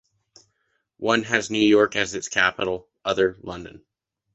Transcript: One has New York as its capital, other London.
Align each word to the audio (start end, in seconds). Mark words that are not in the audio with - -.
One 0.97 1.21
has 1.25 1.51
New 1.51 1.59
York 1.59 1.95
as 1.95 2.15
its 2.15 2.27
capital, 2.27 2.87
other 3.05 3.37
London. 3.41 3.85